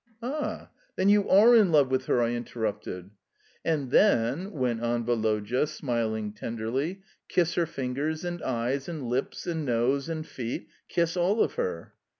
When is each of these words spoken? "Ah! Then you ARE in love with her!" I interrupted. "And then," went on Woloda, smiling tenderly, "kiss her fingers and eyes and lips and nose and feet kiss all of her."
"Ah! 0.23 0.71
Then 0.95 1.09
you 1.09 1.29
ARE 1.29 1.55
in 1.55 1.71
love 1.71 1.91
with 1.91 2.07
her!" 2.07 2.23
I 2.23 2.31
interrupted. 2.31 3.11
"And 3.63 3.91
then," 3.91 4.49
went 4.51 4.81
on 4.81 5.05
Woloda, 5.05 5.67
smiling 5.67 6.33
tenderly, 6.33 7.03
"kiss 7.29 7.53
her 7.53 7.67
fingers 7.67 8.25
and 8.25 8.41
eyes 8.41 8.89
and 8.89 9.03
lips 9.03 9.45
and 9.45 9.63
nose 9.63 10.09
and 10.09 10.25
feet 10.25 10.67
kiss 10.89 11.15
all 11.15 11.43
of 11.43 11.53
her." 11.53 11.93